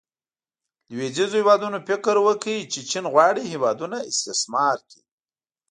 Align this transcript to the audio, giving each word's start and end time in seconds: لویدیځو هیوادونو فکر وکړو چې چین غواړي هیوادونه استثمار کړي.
لویدیځو 0.91 1.37
هیوادونو 1.41 1.77
فکر 1.87 2.15
وکړو 2.21 2.61
چې 2.71 2.79
چین 2.89 3.05
غواړي 3.13 3.43
هیوادونه 3.53 3.97
استثمار 4.11 4.77
کړي. 4.89 5.01